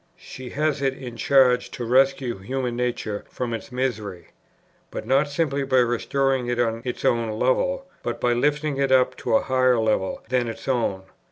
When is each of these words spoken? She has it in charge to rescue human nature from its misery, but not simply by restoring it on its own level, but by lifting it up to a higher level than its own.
She 0.17 0.49
has 0.49 0.81
it 0.81 0.97
in 0.97 1.15
charge 1.15 1.69
to 1.69 1.85
rescue 1.85 2.39
human 2.39 2.75
nature 2.75 3.23
from 3.29 3.53
its 3.53 3.71
misery, 3.71 4.29
but 4.89 5.05
not 5.05 5.27
simply 5.29 5.61
by 5.63 5.77
restoring 5.77 6.47
it 6.47 6.59
on 6.59 6.81
its 6.83 7.05
own 7.05 7.29
level, 7.37 7.85
but 8.01 8.19
by 8.19 8.33
lifting 8.33 8.77
it 8.77 8.91
up 8.91 9.15
to 9.17 9.35
a 9.35 9.41
higher 9.43 9.77
level 9.77 10.23
than 10.29 10.47
its 10.47 10.67
own. 10.67 11.03